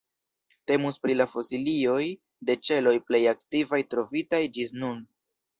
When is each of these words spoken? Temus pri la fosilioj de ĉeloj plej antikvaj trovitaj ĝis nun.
Temus 0.71 0.97
pri 1.03 1.15
la 1.17 1.27
fosilioj 1.33 2.07
de 2.51 2.57
ĉeloj 2.71 2.97
plej 3.11 3.23
antikvaj 3.35 3.81
trovitaj 3.93 4.45
ĝis 4.59 4.79
nun. 4.83 4.99